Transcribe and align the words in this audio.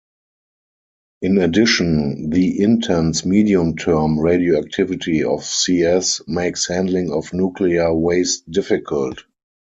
In 1.21 1.37
addition, 1.37 2.31
the 2.31 2.59
intense 2.63 3.23
medium-term 3.23 4.19
radioactivity 4.19 5.23
of 5.23 5.43
Cs 5.45 6.21
makes 6.27 6.67
handling 6.67 7.11
of 7.11 7.31
nuclear 7.35 7.93
waste 7.93 8.49
difficult. 8.49 9.19